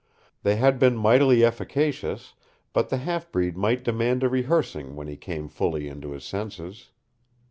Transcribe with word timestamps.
They 0.41 0.55
had 0.55 0.79
been 0.79 0.97
mightily 0.97 1.45
efficacious, 1.45 2.33
but 2.73 2.89
the 2.89 2.97
half 2.97 3.31
breed 3.31 3.55
might 3.55 3.83
demand 3.83 4.23
a 4.23 4.29
rehearing 4.29 4.95
when 4.95 5.07
he 5.07 5.15
came 5.15 5.47
fully 5.47 5.87
into 5.87 6.11
his 6.13 6.23
senses. 6.23 6.89